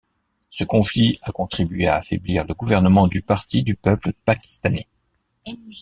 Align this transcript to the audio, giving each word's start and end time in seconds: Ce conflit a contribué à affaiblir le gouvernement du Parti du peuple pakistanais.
Ce 0.49 0.63
conflit 0.63 1.19
a 1.21 1.31
contribué 1.31 1.85
à 1.85 1.97
affaiblir 1.97 2.43
le 2.47 2.55
gouvernement 2.55 3.07
du 3.07 3.21
Parti 3.21 3.61
du 3.61 3.75
peuple 3.75 4.13
pakistanais. 4.25 4.87